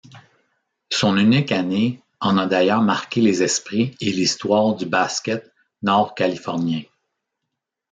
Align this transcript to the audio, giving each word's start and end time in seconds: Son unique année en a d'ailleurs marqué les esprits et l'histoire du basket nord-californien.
Son 0.89 1.15
unique 1.15 1.51
année 1.51 2.01
en 2.21 2.39
a 2.39 2.47
d'ailleurs 2.47 2.81
marqué 2.81 3.21
les 3.21 3.43
esprits 3.43 3.95
et 4.01 4.11
l'histoire 4.11 4.73
du 4.73 4.87
basket 4.87 5.53
nord-californien. 5.83 6.81